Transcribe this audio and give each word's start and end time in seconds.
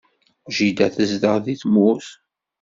Jida 0.55 0.87
tezdeɣ 0.95 1.35
deg 1.45 1.57
tmurt. 1.61 2.09